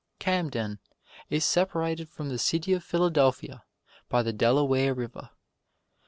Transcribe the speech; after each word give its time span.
Camden 0.17 0.79
is 1.29 1.45
separated 1.45 2.09
from 2.09 2.29
the 2.29 2.39
city 2.39 2.73
of 2.73 2.83
Philadelphia 2.83 3.61
by 4.09 4.23
the 4.23 4.33
Delaware 4.33 4.95
River. 4.95 5.29